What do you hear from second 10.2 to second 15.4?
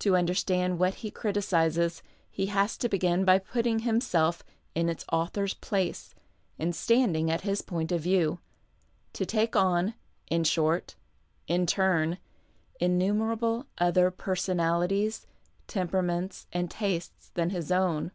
in short, in turn, innumerable other personalities,